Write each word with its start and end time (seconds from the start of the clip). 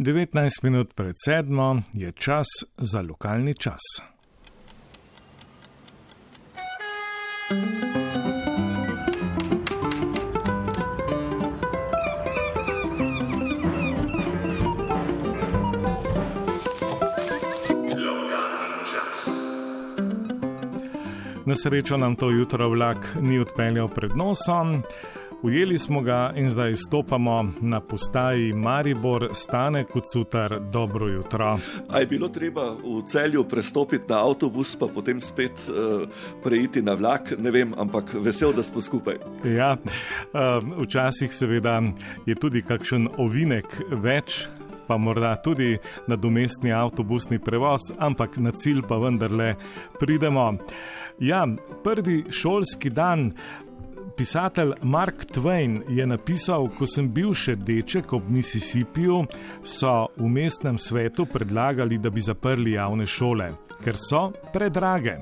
19 0.00 0.62
minut 0.62 0.94
pred 0.94 1.14
sedmo 1.24 1.82
je 1.92 2.12
čas 2.12 2.46
za 2.76 3.02
lokalni 3.02 3.54
čas. 3.54 3.80
Na 21.46 21.56
srečo 21.56 21.96
nam 21.96 22.16
to 22.16 22.30
jutro 22.30 22.68
vlak 22.68 23.16
ni 23.20 23.38
odpeljal 23.38 23.88
pred 23.88 24.16
nosom. 24.16 24.82
Ujeli 25.42 25.78
smo 25.78 26.00
ga 26.00 26.32
in 26.36 26.50
zdaj 26.50 26.76
stopamo 26.76 27.52
na 27.60 27.80
postaji 27.80 28.52
Maribor, 28.52 29.28
stane 29.32 29.84
kot 29.84 30.04
sutar, 30.12 30.60
dobro 30.72 31.08
jutro. 31.08 31.58
A 31.88 32.00
je 32.00 32.06
bilo 32.06 32.28
treba 32.28 32.72
v 32.72 33.02
celju 33.06 33.44
prestopiti 33.44 34.04
na 34.08 34.18
avtobus, 34.26 34.76
pa 34.76 34.86
potem 34.94 35.20
spet 35.20 35.52
uh, 35.68 36.08
preiti 36.42 36.82
na 36.82 36.94
vlak, 36.94 37.32
ne 37.38 37.50
vem, 37.50 37.74
ampak 37.78 38.14
vesel, 38.14 38.52
da 38.52 38.62
smo 38.62 38.80
skupaj. 38.80 39.14
Ja, 39.44 39.76
uh, 39.76 40.82
včasih 40.82 41.34
seveda 41.34 41.82
je 42.26 42.34
tudi 42.34 42.62
kakšen 42.62 43.08
ovinek 43.18 43.78
več. 43.90 44.48
Pa 44.88 44.96
morda 44.96 45.34
tudi 45.44 45.76
nadomestni 46.08 46.72
avtobusni 46.72 47.38
prevoz, 47.38 47.90
ampak 47.98 48.38
na 48.40 48.50
cilj 48.56 48.80
pa 48.88 48.96
vendarle 48.96 49.54
pridemo. 50.00 50.54
Ja, 51.20 51.46
prvi 51.84 52.24
šolski 52.30 52.90
dan 52.90 53.32
pisatelj 54.18 54.72
Mark 54.82 55.24
Twain 55.24 55.82
je 55.88 56.06
napisal, 56.06 56.66
ko 56.74 56.86
sem 56.90 57.06
bil 57.14 57.30
še 57.38 57.54
deček 57.54 58.12
ob 58.16 58.26
Mississippiju, 58.34 59.20
so 59.62 60.08
v 60.18 60.30
mestnem 60.32 60.78
svetu 60.78 61.28
predlagali, 61.30 62.00
da 62.02 62.10
bi 62.10 62.24
zaprli 62.24 62.74
javne 62.74 63.06
šole, 63.06 63.52
ker 63.84 63.94
so 63.94 64.24
predrage. 64.52 65.20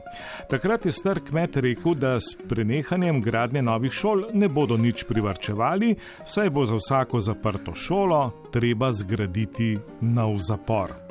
Takrat 0.49 0.89
je 0.89 0.97
star 0.97 1.21
kmet 1.21 1.61
rekel, 1.61 1.93
da 1.95 2.17
s 2.17 2.33
prenehanjem 2.49 3.21
gradnje 3.21 3.63
novih 3.63 3.93
šol 3.93 4.31
ne 4.33 4.49
bodo 4.49 4.81
nič 4.81 5.05
privrčevali, 5.05 5.97
saj 6.25 6.51
bo 6.51 6.65
za 6.65 6.81
vsako 6.81 7.21
zaprto 7.21 7.77
šolo 7.77 8.23
treba 8.53 8.95
zgraditi 8.97 9.77
nov 10.01 10.41
zapor. 10.41 11.06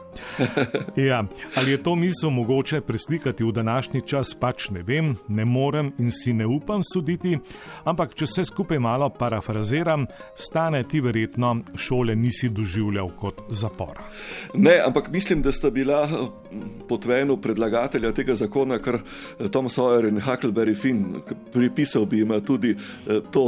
ja, 1.10 1.24
ali 1.56 1.72
je 1.72 1.84
to 1.84 1.96
misel 1.96 2.30
mogoče 2.30 2.82
preslikati 2.82 3.44
v 3.44 3.52
današnji 3.52 4.02
čas, 4.02 4.34
pač 4.40 4.70
ne 4.70 4.84
vem, 4.84 5.16
ne 5.28 5.46
morem 5.46 5.94
in 6.00 6.12
si 6.12 6.34
ne 6.34 6.46
upam 6.46 6.84
suditi, 6.94 7.38
ampak 7.84 8.14
če 8.16 8.26
vse 8.26 8.46
skupaj 8.46 8.80
malo 8.80 9.10
parafraziram, 9.10 10.08
stane 10.36 10.84
ti 10.84 11.02
verjetno 11.02 11.56
šole 11.76 12.16
nisi 12.16 12.50
doživljal 12.50 13.10
kot 13.18 13.42
zapor. 13.50 14.00
Ne, 14.54 14.80
ampak 14.86 15.10
mislim, 15.12 15.42
da 15.42 15.52
sta 15.52 15.70
bila 15.70 16.08
eh, 16.56 16.88
pod 16.88 17.06
venu 17.06 17.38
predlagatelja 17.38 18.12
tega 18.12 18.36
zakona, 18.36 18.80
kar 18.80 19.00
eh, 19.00 19.50
Tom 19.52 19.70
Sawyer 19.70 20.08
in 20.10 20.22
Huckleberry 20.22 20.76
Finn, 20.76 21.22
pripisal 21.54 22.06
bi 22.06 22.24
jim 22.24 22.34
tudi 22.46 22.76
eh, 22.76 23.22
to, 23.32 23.46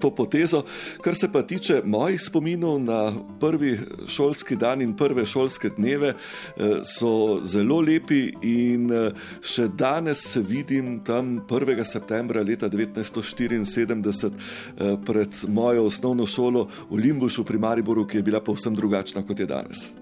to 0.00 0.10
potezo. 0.10 0.64
Kar 1.02 1.14
se 1.14 1.32
pa 1.32 1.42
tiče 1.42 1.82
mojih 1.84 2.20
spominov 2.22 2.80
na 2.80 3.12
prvi 3.40 3.78
šolski 4.06 4.56
dan 4.56 4.82
in 4.82 4.96
prve 4.96 5.26
šolske 5.26 5.70
dneve 5.76 6.08
eh, 6.08 6.80
so 6.84 7.40
zelo 7.44 7.80
lepi 7.80 8.32
in 8.42 8.90
eh, 8.92 9.10
še 9.42 9.68
danes 9.68 10.24
se 10.32 10.42
vidim 10.42 11.00
tam 11.04 11.40
1. 11.48 11.84
septembra 11.84 12.42
leta 12.42 12.70
1974 12.70 14.30
eh, 14.30 14.96
pred 15.06 15.42
mojo 15.48 15.86
osnovno 15.86 16.26
šolo 16.26 16.68
v 16.90 17.02
Limbušu 17.06 17.44
pri 17.44 17.58
Mariboru, 17.58 18.06
ki 18.06 18.20
je 18.20 18.22
bila 18.22 18.40
povsem 18.40 18.74
drugačna 18.74 19.26
kot 19.26 19.40
je 19.40 19.46
danes. 19.46 20.01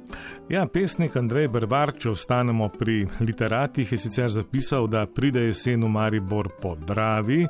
Ja, 0.50 0.66
pesnik 0.66 1.14
Andrej 1.16 1.48
Brbar, 1.48 1.92
če 1.94 2.10
ostanemo 2.10 2.66
pri 2.74 3.04
literatih, 3.20 3.92
je 3.92 3.98
sicer 3.98 4.32
zapisal, 4.34 4.88
da 4.90 5.04
pride 5.06 5.44
jesen 5.46 5.84
v 5.86 5.90
Maribor 5.94 6.48
po 6.60 6.74
Dravi, 6.74 7.44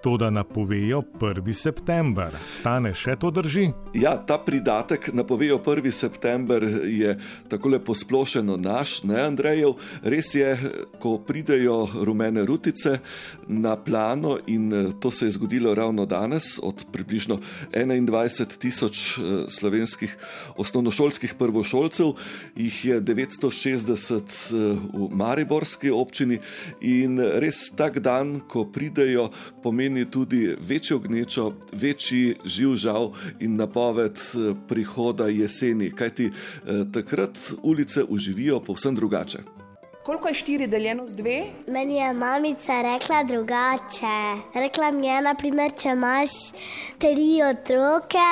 to 0.00 0.16
da 0.16 0.30
napovejo 0.30 1.02
1. 1.20 1.52
september. 1.52 2.36
Stane 2.48 2.94
še 2.96 3.16
to 3.20 3.30
drži? 3.30 3.68
Ja, 3.94 4.14
ta 4.16 4.38
pridatek 4.40 5.10
napovejo 5.12 5.58
1. 5.58 5.90
september 5.92 6.64
je 6.88 7.16
tako 7.48 7.74
lepo 7.74 7.94
splošeno 7.94 8.56
naš, 8.56 9.02
ne 9.04 9.20
Andrejev. 9.20 9.76
Res 10.02 10.32
je, 10.34 10.54
ko 11.00 11.18
pridejo 11.18 11.84
rumene 12.06 12.44
rutice 12.48 12.98
na 13.48 13.76
plano 13.76 14.38
in 14.46 14.72
eh, 14.72 14.92
to 15.00 15.10
se 15.10 15.26
je 15.26 15.36
zgodilo 15.36 15.74
ravno 15.74 16.06
danes, 16.06 16.58
od 16.62 16.84
približno 16.92 17.40
21 17.72 18.56
tisoč 18.58 19.18
eh, 19.18 19.44
slovenskih 19.48 20.16
osnovnošolskih 20.56 21.34
prvošolcev, 21.34 22.14
jih 22.56 22.84
je 22.84 23.00
960 23.00 24.16
eh, 24.16 24.78
v 24.94 25.08
Mariborski 25.12 25.90
občini 25.90 26.40
in 26.80 27.20
res 27.20 27.68
tak 27.76 27.98
dan, 28.00 28.40
ko 28.48 28.64
pridejo, 28.64 29.28
pomeni 29.62 29.89
pomeni 29.90 30.10
tudi 30.10 30.56
večjo 30.60 30.98
gnečo, 30.98 31.52
večji 31.72 32.36
živ 32.44 32.76
žal 32.76 33.10
in 33.40 33.56
napoved 33.56 34.14
eh, 34.14 34.54
prihoda 34.68 35.26
jeseni, 35.26 35.90
kajti 35.90 36.26
eh, 36.26 36.84
takrat 36.92 37.38
ulice 37.62 38.04
uživijo 38.08 38.60
povsem 38.60 38.94
drugače. 38.94 39.38
Koliko 40.04 40.28
je 40.28 40.34
štiri 40.34 40.66
deljeno 40.66 41.06
z 41.06 41.14
dve? 41.14 41.42
Meni 41.66 41.96
je 41.96 42.12
mamica 42.12 42.82
rekla 42.82 43.24
drugače. 43.24 44.42
Rekla 44.54 44.90
mi 44.90 45.06
je, 45.06 45.22
naprimer, 45.22 45.72
če 45.82 45.88
imaš 45.88 46.30
tri 46.98 47.42
otroke, 47.42 48.30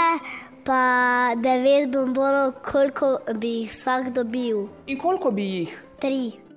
pa 0.65 1.35
devet 1.43 1.91
bombonov, 1.91 2.53
koliko 2.71 3.19
bi 3.35 3.49
jih 3.49 3.71
vsak 3.71 4.13
dobil. 4.15 4.69
In 4.87 4.99
koliko 4.99 5.31
bi 5.31 5.43
jih? 5.43 5.81
Tri. 6.01 6.48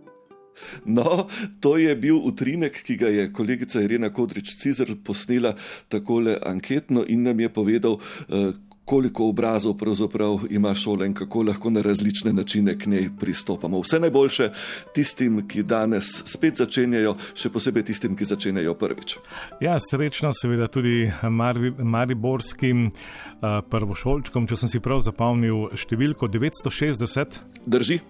No, 0.85 1.27
to 1.59 1.77
je 1.77 1.95
bil 1.95 2.17
utrinek, 2.17 2.81
ki 2.85 2.97
ga 2.97 3.11
je 3.11 3.29
kolegica 3.33 3.81
Irena 3.81 4.09
Kodrič-Cizer 4.13 4.95
posnela 5.03 5.55
takole 5.89 6.37
anketno 6.45 7.05
in 7.07 7.23
nam 7.23 7.39
je 7.39 7.49
povedal, 7.49 7.99
eh, 8.29 8.51
koliko 8.91 9.25
obrazov 9.25 9.77
pravzaprav 9.77 10.39
ima 10.49 10.75
šola 10.75 11.05
in 11.05 11.13
kako 11.13 11.41
lahko 11.41 11.69
na 11.69 11.81
različne 11.81 12.33
načine 12.33 12.79
k 12.79 12.85
njej 12.85 13.09
pristopamo. 13.19 13.79
Vse 13.79 13.99
najboljše 13.99 14.49
tistim, 14.93 15.47
ki 15.47 15.63
danes 15.63 16.09
spet 16.25 16.59
začenjajo, 16.59 17.15
še 17.33 17.49
posebej 17.49 17.85
tistim, 17.87 18.17
ki 18.19 18.27
začenjajo 18.27 18.73
prvič. 18.75 19.15
Ja, 19.63 19.77
srečno 19.79 20.33
seveda 20.35 20.67
tudi 20.67 21.07
mariborskim 21.79 22.89
uh, 22.89 23.61
prvošolčkom, 23.71 24.49
če 24.51 24.59
sem 24.59 24.73
si 24.73 24.83
prav 24.83 25.05
zapomnil 25.07 25.69
številko 25.71 26.27
960. 26.27 27.39
Drži. 27.71 28.01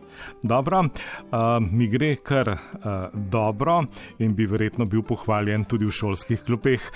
Dobro, 0.41 0.81
uh, 0.87 1.51
mi 1.61 1.91
gre 1.93 2.15
kar 2.25 2.55
uh, 2.55 3.13
dobro 3.13 3.83
in 4.17 4.33
bi 4.33 4.49
verjetno 4.49 4.89
bil 4.89 5.05
pohvaljen 5.05 5.67
tudi 5.69 5.85
v 5.85 5.93
šolskih 5.93 6.41
klopeh. 6.45 6.89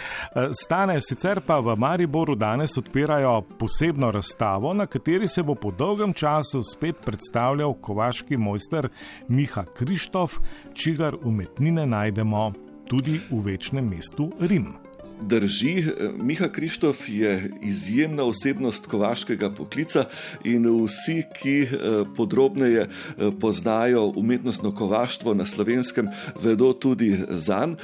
Stane 0.57 0.97
sicer 1.05 1.43
pa 1.45 1.61
v 1.61 1.77
Mariboru 1.77 2.33
danes 2.37 2.77
odpirajo 2.81 3.43
posebno 3.59 3.74
razstavo, 4.11 4.73
na 4.73 4.85
kateri 4.87 5.27
se 5.27 5.43
bo 5.43 5.55
po 5.55 5.71
dolgem 5.71 6.13
času 6.13 6.61
spet 6.63 6.95
predstavljal 7.05 7.73
kovaški 7.73 8.37
mojster 8.37 8.89
Miha 9.27 9.63
Krištof, 9.63 10.33
čigar 10.73 11.15
umetnine 11.23 11.85
najdemo 11.85 12.53
tudi 12.87 13.19
v 13.31 13.41
večnem 13.43 13.89
mestu 13.89 14.31
Rim. 14.39 14.84
Drži, 15.21 15.83
Miha 16.17 16.47
Krištof 16.47 17.09
je 17.09 17.51
izjemna 17.63 18.23
osebnost 18.23 18.87
kovaškega 18.87 19.49
poklica 19.49 20.05
in 20.43 20.67
vsi, 20.85 21.23
ki 21.39 21.55
eh, 21.61 21.69
podrobneje 22.15 22.81
eh, 22.81 23.31
poznajo 23.41 24.13
umetnostno 24.15 24.75
kovaštvo 24.75 25.33
na 25.33 25.45
slovenskem, 25.45 26.07
vedo 26.41 26.73
tudi 26.73 27.19
za 27.29 27.65
njim. 27.65 27.77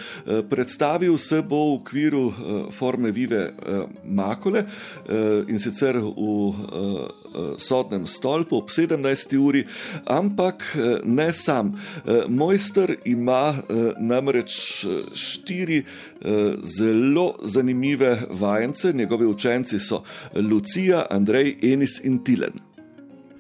Predstavil 0.50 1.18
se 1.18 1.42
bo 1.42 1.56
v 1.56 1.74
okviru 1.81 2.34
forme 2.72 3.12
Vive 3.12 3.53
Makole 4.03 4.63
in 5.48 5.59
sicer 5.59 5.98
v 5.98 6.12
sodnem 7.58 8.08
stolpu 8.08 8.58
ob 8.58 8.69
17. 8.69 9.38
uri, 9.38 9.66
ampak 10.06 10.63
ne 11.04 11.33
sam. 11.33 11.74
Mojster 12.28 12.95
ima 13.06 13.54
namreč 14.00 14.86
štiri 15.13 15.83
zelo 16.63 17.36
zanimive 17.44 18.18
vajence, 18.30 18.94
njegovi 18.94 19.25
učenci 19.25 19.80
so 19.80 20.04
Lucija, 20.36 21.06
Andrej, 21.10 21.56
Enis 21.62 22.00
in 22.04 22.24
Tilen. 22.24 22.54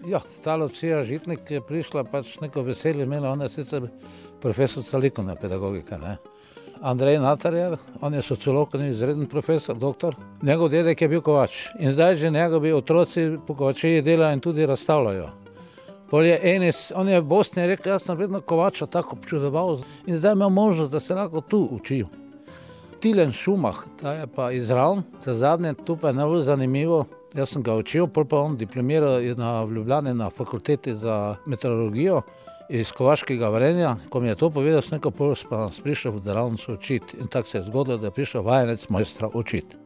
Ja, 0.07 0.21
ta 0.43 0.55
Lucija 0.55 1.03
Žitnik 1.03 1.51
je 1.51 1.61
prišla 1.61 2.03
pač 2.03 2.39
neko 2.41 2.63
veselje, 2.65 3.03
imela 3.03 3.29
ona 3.29 3.49
sicer 3.49 3.85
profesor 4.41 4.83
likovne 5.01 5.35
pedagogike. 5.35 5.97
Ne? 6.01 6.17
Andrej 6.81 7.19
Natarjer, 7.19 7.77
on 8.01 8.13
je 8.13 8.21
sociolog, 8.21 8.69
izreden 8.75 9.25
profesor, 9.25 9.77
doktor. 9.77 10.15
Njegov 10.41 10.69
dedek 10.69 11.01
je 11.01 11.07
bil 11.07 11.21
kovač 11.21 11.67
in 11.79 11.93
zdaj 11.93 12.15
že 12.15 12.29
njegovi 12.29 12.73
otroci 12.73 13.37
po 13.47 13.55
kovačiji 13.55 14.01
delajo 14.01 14.33
in 14.33 14.39
tudi 14.39 14.65
razstavljajo. 14.65 15.29
Je 16.11 16.39
Enis, 16.55 16.91
on 16.95 17.09
je 17.09 17.21
v 17.21 17.23
Bosni 17.23 17.67
rekel, 17.67 17.93
jaz 17.93 18.03
sem 18.03 18.17
vedno 18.17 18.41
kovača 18.41 18.85
tako 18.85 19.15
občudoval 19.15 19.77
in 20.05 20.17
zdaj 20.17 20.33
ima 20.33 20.49
možnost, 20.49 20.91
da 20.91 20.99
se 20.99 21.15
lahko 21.15 21.41
tu 21.41 21.67
učijo. 21.71 22.07
Tilen 22.99 23.31
Šumah, 23.31 23.77
ta 24.01 24.13
je 24.13 24.27
pa 24.27 24.51
izravn, 24.51 25.03
za 25.19 25.33
zadnje 25.33 25.73
tu 25.85 25.97
pa 25.97 26.07
je 26.07 26.13
najbolj 26.13 26.41
zanimivo. 26.41 27.05
Jaz 27.31 27.53
sem 27.53 27.63
ga 27.63 27.77
učil, 27.79 28.09
pol 28.11 28.25
pa 28.27 28.41
on 28.43 28.57
diplomiral 28.59 29.21
na 29.39 29.63
Ljubljani 29.63 30.13
na 30.13 30.29
fakulteti 30.29 30.95
za 30.95 31.35
meteorologijo 31.45 32.21
iz 32.69 32.91
Kovaškega 32.91 33.49
varenja. 33.49 33.95
Ko 34.09 34.19
mi 34.19 34.27
je 34.27 34.35
to 34.35 34.49
povedal, 34.49 34.81
sem 34.81 34.97
nekaj 34.97 35.11
pol 35.15 35.35
pa 35.49 35.69
prišel 35.83 36.11
v 36.11 36.23
delavnico 36.25 36.73
učiti 36.73 37.17
in 37.19 37.27
tako 37.27 37.47
se 37.47 37.57
je 37.57 37.63
zgodilo, 37.63 37.97
da 37.97 38.07
je 38.07 38.11
prišel 38.11 38.43
vajenec 38.43 38.89
mojstra 38.89 39.29
učiti. 39.33 39.77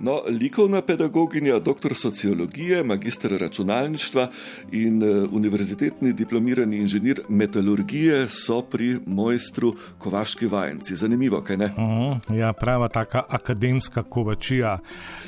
No, 0.00 0.20
likovna 0.28 0.82
pedagoginja, 0.82 1.58
doktor 1.58 1.94
sociologije, 1.94 2.82
magistr 2.84 3.36
računalništva 3.40 4.28
in 4.72 5.02
uh, 5.02 5.32
univerzitetni 5.32 6.12
diplomirani 6.12 6.76
inženir 6.76 7.22
metalurgije 7.28 8.28
so 8.28 8.62
pri 8.62 8.98
mojstru 9.06 9.74
Kovaški 9.98 10.46
vajenci. 10.46 10.96
Zanimivo, 10.96 11.42
kaj 11.42 11.56
ne? 11.56 11.64
Uh 11.64 11.72
mhm, 11.72 11.82
-huh, 11.82 12.34
ja, 12.38 12.52
prava 12.52 12.88
taka 12.88 13.22
akademska 13.28 14.02
kovačija. 14.02 14.78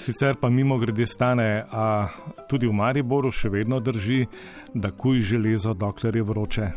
Sicer 0.02 0.36
pa 0.40 0.48
mimo 0.48 0.78
grede 0.78 1.06
stane, 1.06 1.64
a 1.70 2.08
tudi 2.48 2.66
v 2.66 2.72
Mariboru 2.72 3.31
še 3.31 3.48
vedno 3.48 3.81
drži 3.81 4.26
da 4.75 4.90
kuj 4.90 5.20
železo, 5.20 5.75
dokler 5.75 6.16
je 6.16 6.22
vroče. 6.22 6.69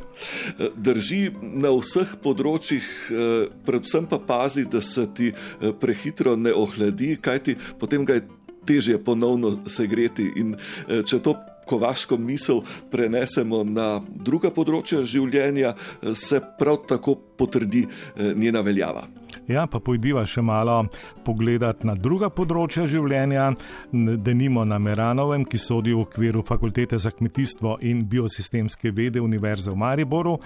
Drži 0.76 1.22
na 1.42 1.72
vseh 1.74 2.14
področjih, 2.22 2.86
eh, 3.10 3.48
predvsem 3.66 4.06
pa 4.06 4.20
pazi, 4.20 4.66
da 4.66 4.82
se 4.82 5.08
ti 5.14 5.32
eh, 5.34 5.72
prehitro 5.80 6.36
ne 6.36 6.54
ohladi, 6.54 7.18
kajti 7.48 7.80
potem 7.80 8.06
ga 8.06 8.14
je 8.14 8.28
težje 8.66 8.98
ponovno 9.04 9.64
segreti. 9.68 10.32
In 10.36 10.56
eh, 10.56 11.04
če 11.04 11.20
to 11.20 11.36
kovaško 11.68 12.18
misel 12.18 12.62
prenesemo 12.92 13.64
na 13.64 14.02
druga 14.08 14.52
področja 14.52 15.04
življenja, 15.04 15.74
se 16.16 16.40
prav 16.60 16.86
tako 16.88 17.18
potrdi 17.36 17.84
njena 18.16 18.62
veljava. 18.64 19.04
Ja, 19.52 19.66
pa 19.68 19.82
pojdiva 19.84 20.24
še 20.24 20.42
malo 20.42 20.86
pogledat 21.28 21.84
na 21.84 21.96
druga 21.96 22.30
področja 22.32 22.86
življenja, 22.88 23.50
denimo 23.92 24.64
na 24.64 24.80
Meranovem, 24.80 25.44
ki 25.44 25.60
sodi 25.60 25.92
v 25.92 26.06
okviru 26.06 26.46
Fakultete 26.48 27.00
za 27.00 27.12
kmetijstvo 27.12 27.78
in 27.84 28.06
biosistemske 28.08 28.92
vede 28.96 29.20
Univerze 29.20 29.72
v 29.72 29.80
Mariboru, 29.84 30.38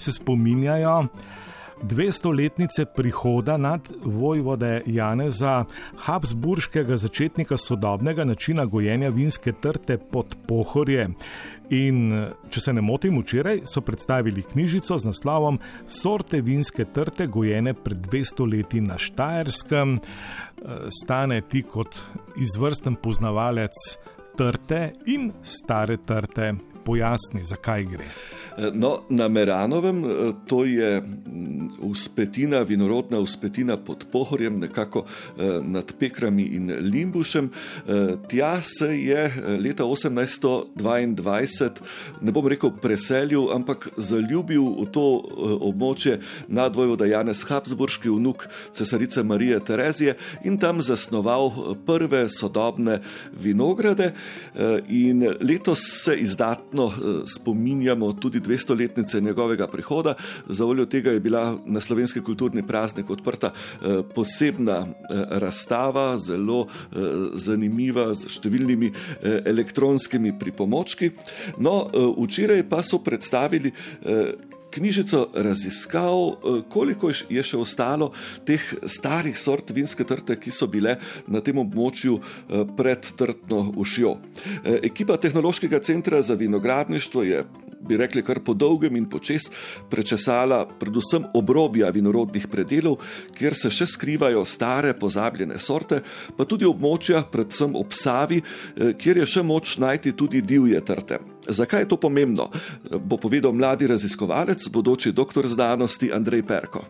se 0.00 0.16
spominjajo. 0.16 0.96
200-letnice 1.82 2.84
prihoda 2.96 3.56
nad 3.56 3.80
vojvode 4.04 4.82
Janeza 4.86 5.64
Habsburškega 5.96 6.96
začetnika 6.96 7.56
sodobnega 7.56 8.24
načina 8.24 8.64
gojenja 8.64 9.08
vinske 9.08 9.52
trte 9.52 9.98
pod 9.98 10.36
pohorje. 10.46 11.08
In 11.70 12.26
če 12.50 12.60
se 12.60 12.72
ne 12.72 12.82
motim, 12.82 13.20
včeraj 13.20 13.62
so 13.70 13.80
predstavili 13.80 14.42
knjižico 14.42 14.98
z 14.98 15.06
naslovom 15.06 15.60
Sorte 15.86 16.40
vinske 16.40 16.84
trte 16.84 17.26
gojene 17.26 17.74
pred 17.74 17.98
200 18.10 18.48
leti 18.52 18.80
na 18.80 18.98
Štajerskem. 18.98 19.98
Stane 21.02 21.40
ti 21.40 21.62
kot 21.62 21.96
izvrsten 22.36 22.98
poznavalec 22.98 23.76
trte 24.36 24.90
in 25.06 25.30
stare 25.42 25.96
trte, 26.06 26.54
pojasni, 26.84 27.44
zakaj 27.44 27.84
gre. 27.84 28.06
No, 28.74 29.00
na 29.08 29.28
Meranovem, 29.28 30.04
eh, 30.04 30.32
to 30.46 30.64
je 30.64 31.02
uspetina, 31.78 32.62
vinorodna 32.62 33.18
uspetina 33.18 33.76
pod 33.76 34.04
Pohorjem, 34.12 34.58
nekako 34.58 35.04
eh, 35.04 35.60
nad 35.62 35.92
Pekrami 35.98 36.42
in 36.42 36.72
Limbušem. 36.80 37.50
Eh, 37.50 38.16
tja 38.28 38.62
se 38.62 38.86
je 39.00 39.32
leta 39.58 39.84
1822, 39.84 41.70
ne 42.20 42.32
bom 42.32 42.46
rekel 42.46 42.70
preselil, 42.82 43.50
ampak 43.54 43.88
zaljubil 43.96 44.62
v 44.80 44.86
to 44.92 45.22
območje 45.60 46.20
nadvojvoda 46.48 47.06
Janez 47.06 47.44
Habsburški 47.48 48.08
vnuk 48.10 48.48
cesarice 48.72 49.22
Marije 49.22 49.60
Terezije 49.64 50.14
in 50.44 50.58
tam 50.58 50.82
zasnoval 50.82 51.76
prve 51.86 52.28
sodobne 52.28 53.00
vinograde. 53.32 54.12
In 54.88 55.24
letos 55.40 55.78
se 56.04 56.16
izdatno 56.16 56.92
spominjamo 57.26 58.12
tudi 58.12 58.40
200-letnice 58.40 59.20
njegovega 59.20 59.66
prihoda. 59.66 60.14
Za 60.48 60.64
voljo 60.64 60.86
tega 60.86 61.10
je 61.10 61.20
bila 61.20 61.58
na 61.66 61.80
slovenski 61.80 62.20
kulturni 62.20 62.62
praznik 62.66 63.10
odprta 63.10 63.52
eh, 63.52 64.02
posebna 64.14 64.78
eh, 64.86 65.24
razstava, 65.40 66.18
zelo 66.18 66.66
eh, 66.66 66.96
zanimiva, 67.34 68.10
z 68.14 68.30
številnimi 68.30 68.90
elektronskimi 69.46 70.32
pripomočki. 70.38 71.10
No, 71.62 71.74
včeraj 72.16 72.62
pa 72.68 72.82
so 72.86 73.00
predstavili 73.04 73.72
knjižico 74.70 75.28
raziskav, 75.34 76.28
eh, 76.28 76.62
koliko 76.68 77.10
je 77.28 77.42
še 77.42 77.58
ostalo 77.58 78.12
teh 78.46 78.62
starih 78.86 79.38
sort 79.38 79.70
vinske 79.70 80.04
trte, 80.04 80.36
ki 80.40 80.50
so 80.50 80.66
bile 80.66 80.96
na 81.26 81.40
tem 81.40 81.58
območju 81.58 82.18
eh, 82.20 82.64
pred 82.76 83.12
trtno 83.16 83.72
ušjo. 83.76 84.16
Eh, 84.64 84.78
ekipa 84.90 85.16
Tehnološkega 85.16 85.80
centra 85.82 86.22
za 86.22 86.34
vinogradništvo 86.34 87.22
je, 87.22 87.44
bi 87.80 87.96
rekli, 87.96 88.22
kar 88.22 88.40
po 88.44 88.54
dolgem 88.54 88.96
in 88.96 89.08
počes 89.10 89.48
prečesala 89.90 90.66
predvsem 90.78 91.24
obrobja 91.34 91.90
vinorodnih 91.90 92.46
predelov, 92.48 93.00
kjer 93.34 93.56
se 93.56 93.70
še 93.70 93.88
skrivajo 93.88 94.44
stare, 94.44 94.92
pozabljene 94.94 95.58
sorte, 95.58 96.02
pa 96.36 96.44
tudi 96.44 96.68
območja, 96.68 97.24
predvsem 97.32 97.74
ob 97.76 97.96
Savi, 97.96 98.42
kjer 98.76 99.22
je 99.22 99.26
še 99.26 99.42
moč 99.42 99.78
najti 99.80 100.12
tudi 100.12 100.42
divje 100.44 100.80
trte. 100.84 101.18
Zakaj 101.48 101.80
je 101.80 101.88
to 101.88 101.96
pomembno, 101.96 102.50
bo 103.00 103.16
povedal 103.16 103.52
mladi 103.52 103.86
raziskovalec, 103.86 104.68
bodoči 104.68 105.12
doktor 105.12 105.46
znanosti 105.46 106.12
Andrej 106.12 106.42
Perko. 106.46 106.84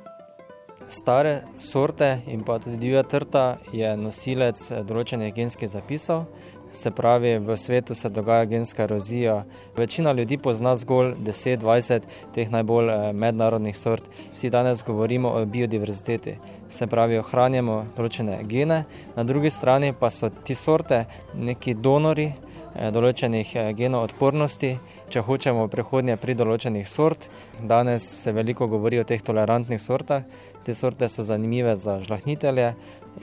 Stare 0.91 1.43
sorte 1.58 2.23
in 2.26 2.43
pa 2.43 2.58
tudi 2.58 2.76
divja 2.76 3.02
trta 3.02 3.58
je 3.73 3.93
nosilec 3.97 4.58
določenih 4.88 5.35
genskih 5.35 5.70
zapisov. 5.70 6.25
Se 6.73 6.91
pravi, 6.91 7.38
v 7.38 7.56
svetu 7.56 7.94
se 7.94 8.08
dogaja 8.08 8.44
genska 8.44 8.82
erozija. 8.82 9.44
Večina 9.76 10.12
ljudi 10.12 10.38
pozna 10.38 10.76
zgolj 10.76 11.14
10-20 11.19 12.06
teh 12.35 12.50
najbolj 12.50 12.91
eh, 12.91 13.12
mednarodnih 13.12 13.79
sort. 13.79 14.06
Vsi 14.32 14.50
danes 14.50 14.85
govorimo 14.87 15.31
o 15.31 15.44
biodiverziteti. 15.47 16.37
Se 16.70 16.87
pravi, 16.87 17.19
ohranjamo 17.19 17.85
določene 17.97 18.38
gene, 18.47 18.85
na 19.17 19.25
drugi 19.25 19.50
strani 19.50 19.93
pa 19.93 20.11
so 20.11 20.31
ti 20.31 20.55
sorte 20.55 21.05
neki 21.35 21.75
donori, 21.75 22.29
določenih 22.75 23.55
eh, 23.56 23.72
genov 23.75 24.06
odpornosti, 24.11 24.76
če 25.11 25.25
hočemo 25.26 25.67
v 25.67 25.72
prihodnje 25.72 26.17
pri 26.20 26.37
določenih 26.38 26.87
sort. 26.88 27.28
Danes 27.61 28.06
se 28.06 28.32
veliko 28.32 28.69
govori 28.70 29.00
o 29.00 29.05
teh 29.05 29.22
tolerantnih 29.22 29.81
sortah. 29.82 30.25
Te 30.64 30.75
sorte 30.76 31.08
so 31.08 31.25
zanimive 31.25 31.72
za 31.76 31.99
žlahnitelje, 32.05 32.75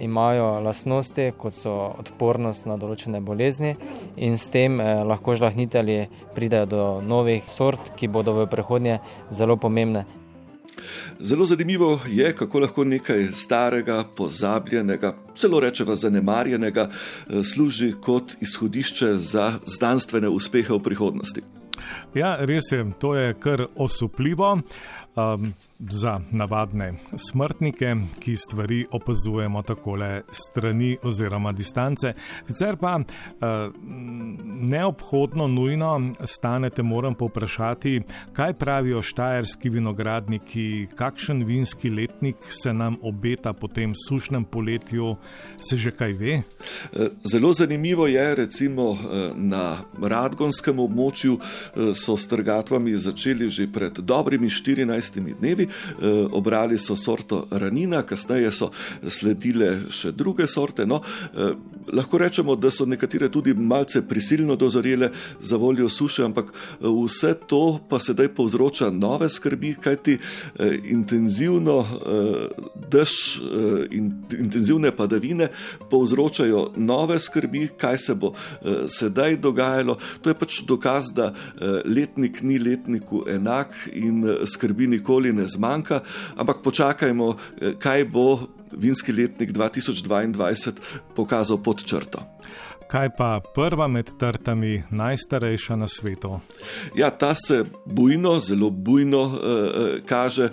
imajo 0.01 0.59
lastnosti, 0.65 1.31
kot 1.37 1.55
so 1.55 1.73
odpornost 2.01 2.65
na 2.65 2.79
določene 2.81 3.21
bolezni 3.21 3.75
in 4.17 4.37
s 4.37 4.49
tem 4.51 4.81
eh, 4.81 5.03
lahko 5.07 5.37
žlahnitelji 5.37 6.07
pridejo 6.35 6.65
do 6.65 6.85
novih 7.01 7.45
sort, 7.47 7.93
ki 7.95 8.11
bodo 8.11 8.35
v 8.41 8.49
prihodnje 8.51 8.99
zelo 9.31 9.57
pomembne. 9.57 10.05
Zelo 11.19 11.45
zanimivo 11.45 11.99
je, 12.07 12.33
kako 12.35 12.59
lahko 12.59 12.83
nekaj 12.83 13.27
starega, 13.33 14.03
pozabljenega, 14.15 15.15
celo 15.35 15.59
rečeva 15.59 15.95
zanemarjenega, 15.95 16.89
eh, 16.89 17.43
služi 17.43 17.93
kot 18.01 18.33
izhodišče 18.41 19.13
za 19.17 19.53
znanstvene 19.65 20.29
uspehe 20.29 20.73
v 20.73 20.79
prihodnosti. 20.83 21.41
Ja, 22.15 22.35
res 22.39 22.71
je, 22.71 22.85
to 22.99 23.15
je 23.15 23.33
kar 23.33 23.65
osupljivo 23.75 24.53
um, 25.15 25.53
za 25.79 26.19
navadne 26.31 26.93
smrtnike, 27.29 27.95
ki 28.19 28.37
stvari 28.37 28.85
opazujemo 28.91 29.61
takole 29.61 30.21
strani 30.31 30.97
oziroma 31.03 31.51
distance. 31.51 32.13
Sicer 32.47 32.77
pa 32.77 32.95
uh, 32.95 33.05
neobhodno, 34.45 35.47
nujno 35.47 36.13
stanete, 36.25 36.83
moram 36.83 37.15
povprašati, 37.15 38.01
kaj 38.33 38.53
pravijo 38.53 39.01
štajerski 39.01 39.69
vinogradniki, 39.69 40.87
kakšen 40.95 41.43
vinski 41.45 41.89
letnik 41.89 42.35
se 42.49 42.73
nam 42.73 42.95
obeta 43.01 43.53
po 43.53 43.67
tem 43.67 43.93
sušnem 44.07 44.45
poletju, 44.45 45.15
se 45.69 45.77
že 45.77 45.91
kaj 45.91 46.13
ve? 46.13 46.33
Eh, 46.33 47.09
zelo 47.31 47.53
zanimivo 47.53 48.07
je, 48.07 48.35
recimo 48.35 48.91
eh, 48.91 49.31
na 49.35 49.77
Radgonskem 50.01 50.79
območju 50.79 51.37
so 51.95 52.17
s 52.17 52.27
trgatvami 52.27 52.97
začeli 52.97 53.49
že 53.49 53.67
pred 53.71 53.99
dobrimi 53.99 54.49
14 54.49 55.35
dnevi. 55.39 55.66
Eh, 56.01 56.27
obrali 56.31 56.77
so 56.77 56.95
sorto 56.95 57.47
ranina, 57.51 58.03
kasneje 58.03 58.51
so 58.51 58.69
sledile 59.09 59.87
še 59.89 60.11
druge 60.11 60.47
sorte. 60.47 60.85
No, 60.85 61.01
eh, 61.33 61.53
lahko 61.93 62.17
rečemo, 62.17 62.55
da 62.55 62.71
so 62.71 62.85
nekatere 62.85 63.29
tudi 63.33 63.53
malce 63.53 64.01
prisilno 64.07 64.55
dozorele 64.55 65.11
za 65.41 65.57
voljo 65.57 65.89
suše, 65.89 66.23
ampak 66.23 66.51
eh, 66.51 66.87
vse 66.87 67.33
to 67.47 67.79
pa 67.89 67.99
sedaj 67.99 68.29
povzroča 68.35 68.91
nove 68.91 69.29
skrbi, 69.29 69.75
kajti 69.81 70.17
intenzivno 70.89 71.77
dež 72.89 73.11
in 73.91 74.11
intenzivne 74.39 74.91
padavine 74.95 75.49
povzročajo 75.89 76.71
nove 76.75 77.19
skrbi, 77.19 77.67
kaj 77.77 77.97
se 77.97 78.15
bo 78.15 78.33
sedaj 78.87 79.37
dogajalo. 79.41 79.97
To 80.21 80.29
je 80.29 80.37
pač 80.37 80.61
dokaz, 80.67 81.11
da 81.15 81.31
letnik 81.85 82.41
ni 82.41 82.59
letniku 82.59 83.23
enak 83.29 83.75
in 83.93 84.23
skrbi 84.45 84.87
nikoli 84.87 85.33
ne 85.33 85.47
zmanjka 85.57 86.01
ampak 86.37 86.61
počakajmo, 86.63 87.33
eh, 87.33 87.75
kaj 87.81 88.05
bo 88.05 88.47
vinski 88.77 89.11
letnik 89.11 89.51
2022 89.51 90.77
pokazal 91.15 91.57
pod 91.57 91.83
črto. 91.83 92.21
Kaj 92.87 93.09
pa 93.17 93.41
prva 93.55 93.87
med 93.87 94.07
trtami, 94.19 94.83
najstarejša 94.91 95.75
na 95.75 95.87
svetu? 95.87 96.39
Ja, 96.95 97.09
ta 97.09 97.35
se 97.35 97.65
bujno, 97.85 98.39
zelo 98.39 98.69
bujno 98.69 99.23
eh, 99.25 100.01
kaže. 100.05 100.45
Eh, 100.45 100.51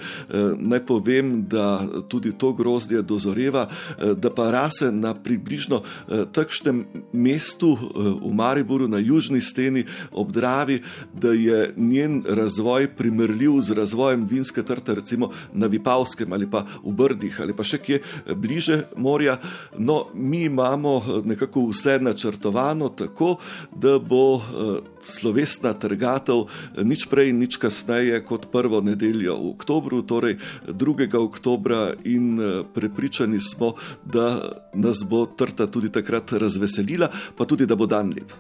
naj 0.59 0.87
povem, 0.87 1.45
da 1.49 1.87
tudi 2.09 2.33
to 2.39 2.53
grozdje 2.53 3.03
dozoreva, 3.03 3.69
eh, 3.71 4.15
da 4.15 4.31
pa 4.35 4.51
rase 4.51 4.91
na 4.93 5.15
približno 5.15 5.83
eh, 5.83 6.25
takšnem 6.33 6.85
mestu 7.13 7.79
eh, 7.79 7.87
v 8.27 8.33
Mariboru, 8.35 8.89
na 8.89 8.99
južni 8.99 9.41
steni 9.41 9.85
ob 10.11 10.33
Dravi, 10.33 10.81
da 11.15 11.31
je 11.31 11.73
njen 11.77 12.25
razvoj 12.27 12.89
primerljiv 12.97 13.61
z 13.63 13.79
razvojem 13.79 14.27
vinske 14.27 14.63
trte, 14.63 14.95
recimo 14.95 15.31
na 15.53 15.67
Vipavskem 15.67 16.33
ali 16.33 16.51
pa 16.51 16.67
v 16.83 16.93
Brdih 16.93 17.41
ali 17.41 17.55
pa 17.55 17.63
še 17.63 17.79
kje 17.79 18.03
bliže 18.35 18.83
morja. 18.97 19.39
No, 19.79 20.07
mi 20.15 20.45
imamo 20.51 20.99
eh, 20.99 21.23
nekako 21.25 21.69
vse 21.71 21.99
načrte 22.03 22.24
načrtovano 22.25 22.89
tako, 22.89 23.37
da 23.77 23.99
bo 23.99 24.37
eh, 24.37 24.81
slovesna 25.01 25.73
trgatev 25.73 26.37
eh, 26.45 26.85
nič 26.85 27.07
prej 27.11 27.33
nič 27.33 27.57
kasneje 27.57 28.25
kot 28.25 28.49
prvo 28.53 28.81
nedeljo 28.81 29.37
v 29.37 29.51
oktobru, 29.51 30.03
torej 30.03 30.39
2. 30.69 31.19
oktobra, 31.19 31.93
in 32.05 32.41
eh, 32.41 32.63
prepričani 32.75 33.41
smo, 33.41 33.75
da 34.05 34.53
nas 34.75 35.05
bo 35.05 35.27
trta 35.27 35.67
tudi 35.67 35.93
takrat 35.93 36.33
razveselila, 36.33 37.09
pa 37.37 37.45
tudi 37.45 37.67
da 37.67 37.77
bo 37.77 37.87
dan 37.87 38.09
lep. 38.09 38.33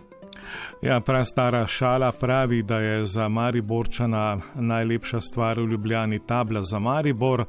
Ja, 0.84 1.00
prav 1.00 1.24
stara 1.24 1.66
šala 1.66 2.12
pravi, 2.12 2.62
da 2.62 2.78
je 2.78 3.04
za 3.04 3.28
Mariborčana 3.28 4.38
najlepša 4.54 5.20
stvar 5.20 5.60
v 5.60 5.64
Ljubljani 5.70 6.18
tabla 6.26 6.62
za 6.62 6.78
Maribor. 6.78 7.44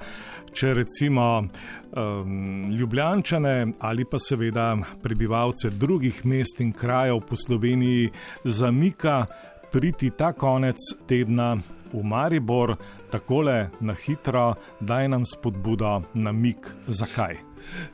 Če 0.53 0.73
recimo 0.73 1.39
um, 1.39 2.71
Ljubljančane 2.71 3.67
ali 3.79 4.05
pa 4.11 4.19
seveda 4.19 4.77
prebivalce 5.03 5.69
drugih 5.69 6.25
mest 6.25 6.61
in 6.63 6.71
krajev 6.71 7.19
po 7.29 7.35
Sloveniji 7.35 8.09
zamika 8.43 9.25
priti 9.71 10.09
ta 10.09 10.31
konec 10.33 10.77
tedna 11.07 11.57
v 11.93 12.03
Maribor, 12.03 12.77
takole 13.11 13.69
na 13.79 13.93
hitro, 14.05 14.53
daj 14.79 15.09
nam 15.09 15.25
spodbudo 15.25 16.01
na 16.13 16.31
mik, 16.31 16.71
zakaj. 16.87 17.35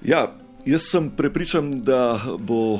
Ja, 0.03 0.27
Jaz 0.65 0.83
sem 0.91 1.09
prepričan, 1.09 1.81
da 1.81 2.21
bo 2.39 2.75
eh, 2.75 2.79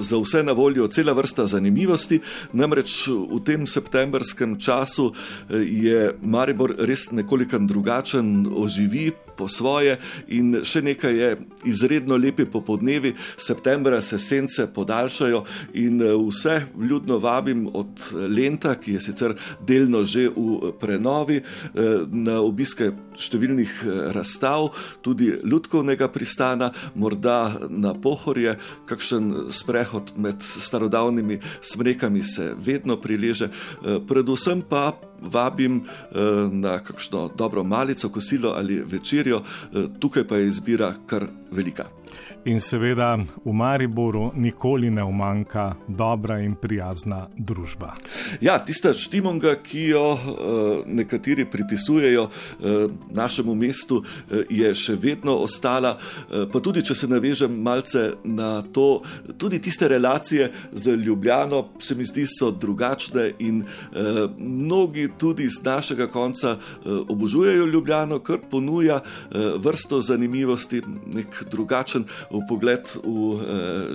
za 0.00 0.18
vse 0.18 0.42
na 0.42 0.52
voljo 0.52 0.86
cela 0.88 1.12
vrsta 1.12 1.46
zanimivosti. 1.46 2.20
Namreč 2.52 3.08
v 3.08 3.40
tem 3.44 3.66
septembrskem 3.66 4.56
času 4.60 5.12
eh, 5.12 5.56
je 5.56 6.14
Maribor 6.22 6.74
res 6.78 7.10
nekoliko 7.12 7.58
drugačen, 7.58 8.46
oživi 8.56 9.10
po 9.40 9.48
svoje 9.48 9.96
in 10.28 10.60
še 10.64 10.82
nekaj 10.84 11.16
je 11.16 11.30
izredno 11.72 12.18
lepi 12.20 12.44
popodnevi. 12.44 13.14
Septembra 13.40 14.02
se 14.04 14.18
sence 14.20 14.68
podaljšajo 14.74 15.44
in 15.80 16.02
eh, 16.04 16.12
vse 16.28 16.60
vljudno 16.76 17.18
vabim 17.18 17.66
od 17.72 18.10
Lenta, 18.28 18.76
ki 18.76 18.98
je 18.98 19.04
sicer 19.08 19.36
delno 19.66 20.04
že 20.04 20.28
v 20.28 20.72
prenovi, 20.80 21.40
na 22.10 22.40
obiske 22.42 22.90
številnih 23.20 23.72
razstav, 24.14 24.70
tudi 25.04 25.30
ljudkovnega 25.44 26.08
pristana 26.12 26.70
morda 26.94 27.68
na 27.68 27.92
pohorje, 27.94 28.56
kakšen 28.90 29.52
sprehod 29.54 30.14
med 30.16 30.42
starodavnimi 30.42 31.40
smrekami 31.60 32.22
se 32.22 32.52
vedno 32.56 32.96
prileže, 33.00 33.50
eh, 33.50 33.98
predvsem 34.08 34.62
pa 34.62 34.92
vabim 35.22 35.76
eh, 35.76 36.18
na 36.52 36.78
kakšno 36.78 37.30
dobro 37.36 37.64
malico, 37.64 38.08
kosilo 38.08 38.50
ali 38.50 38.82
večerjo, 38.86 39.40
eh, 39.40 39.86
tukaj 39.98 40.26
pa 40.26 40.36
je 40.36 40.48
izbira 40.48 40.94
kar 41.06 41.26
velika. 41.50 41.99
In 42.44 42.60
seveda 42.60 43.18
v 43.44 43.52
Mariboru 43.52 44.30
nikoli 44.36 44.90
ne 44.90 45.02
umanka 45.04 45.74
dobra 45.88 46.38
in 46.40 46.54
prijazna 46.56 47.26
družba. 47.36 47.92
Ja, 48.40 48.58
tista 48.64 48.94
štimonga, 48.94 49.54
ki 49.62 49.82
jo 49.92 50.04
uh, 50.12 50.20
nekateri 50.86 51.44
pripisujejo 51.44 52.22
uh, 52.24 52.92
našemu 53.10 53.54
mestu, 53.54 54.00
uh, 54.00 54.40
je 54.48 54.72
še 54.74 54.96
vedno 54.96 55.36
ostala. 55.44 55.96
Uh, 55.98 56.46
pa 56.52 56.62
tudi, 56.64 56.82
če 56.86 56.96
se 56.96 57.08
navežem 57.10 57.60
malce 57.60 58.06
na 58.24 58.62
to, 58.62 59.02
tudi 59.36 59.60
tiste 59.60 59.88
relacije 59.88 60.48
z 60.72 60.96
Ljubljano, 60.96 61.66
se 61.78 61.94
mi 61.94 62.08
zdi, 62.08 62.24
so 62.24 62.50
drugačne 62.50 63.34
in 63.38 63.62
uh, 63.64 64.30
mnogi 64.38 65.10
tudi 65.18 65.48
z 65.50 65.60
našega 65.64 66.08
konca 66.08 66.56
uh, 66.56 67.04
obožujejo 67.08 67.66
Ljubljano, 67.66 68.22
ker 68.24 68.40
ponuja 68.50 69.02
uh, 69.02 69.60
vrsto 69.60 70.00
zanimivosti, 70.00 70.82
nek 71.14 71.44
drugačen 71.50 71.99
v 72.30 72.42
pogled 72.48 72.96
v 73.04 73.08
uh, 73.08 73.42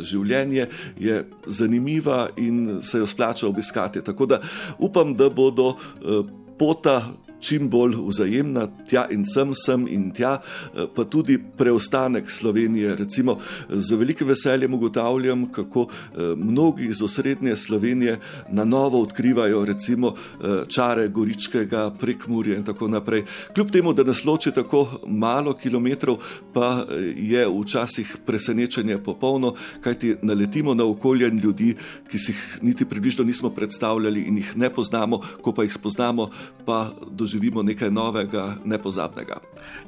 življenje, 0.01 0.69
je 0.99 1.21
zanimiva 1.47 2.29
in 2.37 2.81
se 2.81 3.01
jo 3.01 3.07
splača 3.07 3.47
obiskati. 3.47 4.03
Tako 4.05 4.25
da 4.25 4.41
upam, 4.79 5.15
da 5.15 5.29
bodo 5.29 5.73
uh, 5.75 6.25
pota 6.57 7.01
čim 7.39 7.69
bolj 7.69 7.95
vzajemna, 8.07 8.67
tja 8.89 9.05
in 9.11 9.25
sem, 9.25 9.53
sem 9.53 9.87
in 9.87 10.09
tja, 10.11 10.39
eh, 10.39 10.87
pa 10.95 11.03
tudi 11.03 11.37
preostanek 11.57 12.31
Slovenije. 12.31 12.95
Recimo, 12.95 13.37
z 13.69 13.95
velikim 13.95 14.27
veseljem 14.27 14.73
ugotavljam, 14.73 15.51
kako 15.51 15.87
eh, 15.87 16.35
mnogi 16.37 16.85
iz 16.85 17.01
osrednje 17.01 17.55
Slovenije 17.55 18.19
na 18.49 18.65
novo 18.65 19.01
odkrivajo 19.01 19.65
recimo, 19.65 20.13
eh, 20.15 20.63
čare 20.67 21.07
Goričkega, 21.07 21.91
prekmurja 21.99 22.57
in 22.57 22.63
tako 22.63 22.87
naprej. 22.87 23.25
Kljub 23.55 23.71
temu, 23.71 23.93
da 23.93 24.03
nas 24.03 24.25
loči 24.25 24.51
tako 24.51 24.87
malo 25.07 25.53
kilometrov, 25.53 26.17
pa 26.53 26.85
je 27.15 27.47
včasih 27.61 28.17
presenečenje 28.25 28.97
popolno, 28.97 29.53
kajti 29.81 30.15
naletimo 30.21 30.73
na 30.73 30.85
okolje 30.85 31.29
ljudi, 31.29 31.75
ki 32.09 32.19
si 32.19 32.31
jih 32.31 32.59
niti 32.61 32.85
približno 32.85 33.23
nismo 33.23 33.49
predstavljali 33.49 34.21
in 34.21 34.37
jih 34.37 34.57
ne 34.57 34.69
poznamo, 34.69 35.21
ko 35.41 35.51
pa 35.51 35.63
jih 35.63 35.73
spoznamo, 35.73 36.29
pa 36.65 36.93
doživljamo 37.11 37.24
doživimo 37.25 37.63
nekaj 37.63 37.89
novega, 37.91 38.55
nepozabnega. 38.65 39.39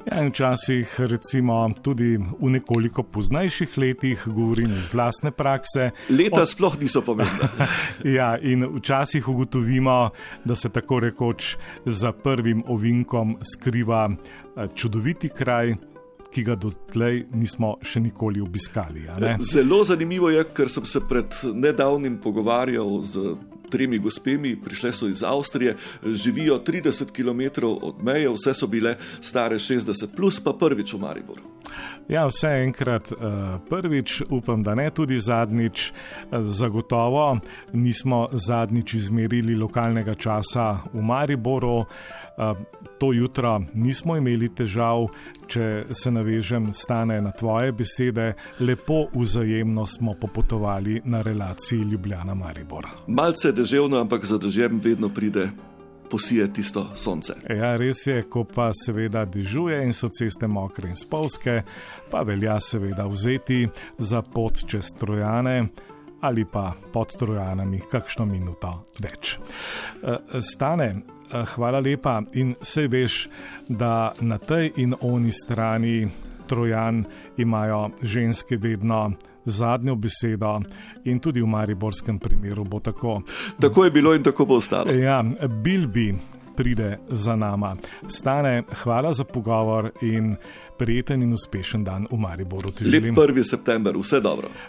Ja, 0.06 0.24
včasih, 0.26 0.96
recimo, 1.06 1.70
tudi 1.82 2.18
v 2.18 2.50
nekoliko 2.50 3.04
poznejših 3.04 3.78
letih, 3.78 4.24
govorim 4.26 4.74
iz 4.74 4.94
vlastne 4.94 5.32
prakse. 5.32 5.92
Leta 6.10 6.42
od... 6.42 6.50
sploh 6.50 6.80
niso 6.82 7.04
pomembna. 7.06 7.50
ja, 8.18 8.38
in 8.42 8.66
včasih 8.78 9.28
ugotovimo, 9.30 10.10
da 10.46 10.56
se 10.56 10.70
tako 10.70 11.00
rekoč 11.00 11.56
za 11.86 12.12
prvim 12.12 12.64
ovinkom 12.68 13.38
skriva 13.54 14.10
eh, 14.10 14.68
čudoviti 14.76 15.30
kraj. 15.30 15.76
Ki 16.28 16.42
ga 16.44 16.58
dotlej 16.60 17.22
nismo 17.40 17.78
še 17.82 18.02
nikoli 18.04 18.42
obiskali. 18.44 19.06
Zelo 19.40 19.80
zanimivo 19.88 20.28
je, 20.30 20.42
ker 20.52 20.68
sem 20.70 20.84
se 20.86 21.00
pred 21.08 21.32
nedavnim 21.56 22.18
pogovarjal 22.20 23.00
z 23.00 23.32
tremi 23.70 23.98
gospemi, 23.98 24.56
prišle 24.56 24.94
so 24.94 25.08
iz 25.08 25.24
Avstrije, 25.24 25.76
živijo 26.06 26.60
30 26.60 27.12
km 27.12 27.66
od 27.66 28.04
meje, 28.04 28.30
vse 28.30 28.54
so 28.54 28.68
bile 28.68 28.96
stare 29.22 29.56
60, 29.56 30.16
plus 30.16 30.40
pa 30.40 30.54
prvič 30.54 30.94
v 30.94 31.00
Mariboru. 31.00 31.42
Ja, 32.08 32.28
vse 32.28 32.48
enkrat 32.48 33.12
eh, 33.12 33.16
prvič, 33.70 34.22
upam, 34.30 34.64
da 34.64 34.76
ne 34.76 34.90
tudi 34.90 35.20
zadnjič. 35.20 35.92
Eh, 35.92 36.44
zagotovo 36.44 37.40
nismo 37.74 38.28
zadnjič 38.32 38.94
izmerili 38.94 39.56
lokalnega 39.56 40.16
časa 40.16 40.78
v 40.94 41.02
Mariboru. 41.02 41.86
Eh, 42.38 42.54
to 42.98 43.14
jutro 43.14 43.62
nismo 43.74 44.16
imeli 44.18 44.50
težav, 44.56 45.08
če 45.48 45.86
se 45.92 46.12
navežem, 46.12 46.72
stane 46.74 47.22
na 47.22 47.32
tvoje 47.32 47.72
besede, 47.72 48.34
lepo 48.60 49.08
vzajemno 49.14 49.86
smo 49.86 50.14
popotovali 50.14 51.02
na 51.06 51.22
relaciji 51.22 51.80
Ljubljana-Maribor. 51.80 52.88
Malce 53.08 53.52
deževno, 53.58 53.98
ampak 53.98 54.26
za 54.26 54.38
dežjem 54.38 54.80
vedno 54.84 55.10
pride 55.10 55.50
posije 56.10 56.54
tisto 56.54 56.88
sonce. 56.96 57.34
Ja, 57.50 57.76
res 57.78 58.06
je, 58.08 58.22
ko 58.30 58.46
pa 58.48 58.70
seveda 58.76 59.26
dežuje 59.26 59.82
in 59.84 59.94
so 59.94 60.10
ceste 60.14 60.48
mokre 60.48 60.92
in 60.94 60.96
spolske, 60.96 61.62
pa 62.12 62.24
velja 62.28 62.60
seveda 62.64 63.08
vzeti 63.10 63.66
za 63.98 64.22
pot 64.22 64.64
čez 64.68 64.94
trojane. 65.00 65.68
Ali 66.22 66.48
pa 66.50 66.72
pod 66.94 67.12
trojanami, 67.14 67.78
kakšno 67.92 68.26
minuto 68.26 68.72
več. 69.04 69.36
E, 69.38 70.42
stane, 70.42 70.88
e, 70.90 71.44
hvala 71.54 71.78
lepa 71.78 72.16
in 72.34 72.56
vse 72.58 72.88
veš, 72.90 73.18
da 73.70 74.14
na 74.26 74.40
tej 74.42 74.72
in 74.82 74.96
oni 74.98 75.32
strani 75.32 76.08
trojan 76.50 77.04
imajo 77.38 77.90
ženske 78.02 78.58
vedno 78.58 79.12
zadnjo 79.48 79.96
besedo 79.96 80.60
in 81.06 81.20
tudi 81.20 81.42
v 81.42 81.48
mariborskem 81.48 82.20
primeru 82.20 82.64
bo 82.64 82.80
tako. 82.80 83.22
Tako 83.60 83.86
je 83.86 83.92
bilo 83.92 84.16
in 84.16 84.24
tako 84.24 84.46
bo 84.46 84.56
ostalo. 84.56 84.92
Ja, 84.92 85.24
Bilbi 85.64 86.16
pride 86.58 86.98
za 87.10 87.36
nama. 87.36 87.76
Stane, 88.08 88.64
hvala 88.84 89.14
za 89.14 89.24
pogovor 89.24 89.92
in 90.02 90.36
prijeten 90.78 91.24
in 91.24 91.34
uspešen 91.34 91.84
dan 91.84 92.08
v 92.12 92.18
Mariboru. 92.18 92.70
Lep 92.82 93.04
1. 93.04 93.44
september, 93.44 93.98
vse 93.98 94.20
dobro. 94.20 94.50